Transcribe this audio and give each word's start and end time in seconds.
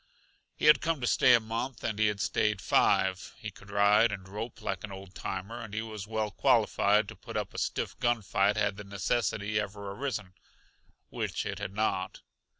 He 0.55 0.65
had 0.65 0.81
come 0.81 0.99
to 1.01 1.05
stay 1.05 1.35
a 1.35 1.39
month, 1.39 1.83
and 1.83 1.99
he 1.99 2.07
had 2.07 2.19
stayed 2.19 2.59
five. 2.59 3.35
He 3.37 3.51
could 3.51 3.69
ride 3.69 4.11
and 4.11 4.27
rope 4.27 4.59
like 4.59 4.83
an 4.83 4.91
old 4.91 5.13
timer, 5.13 5.61
and 5.61 5.75
he 5.75 5.83
was 5.83 6.07
well 6.07 6.31
qualified 6.31 7.07
to 7.07 7.15
put 7.15 7.37
up 7.37 7.53
a 7.53 7.59
stiff 7.59 7.99
gun 7.99 8.23
fight 8.23 8.57
had 8.57 8.77
the 8.77 8.83
necessity 8.83 9.59
ever 9.59 9.91
arisen 9.91 10.33
which 11.11 11.45
it 11.45 11.59
had 11.59 11.75
not. 11.75 12.21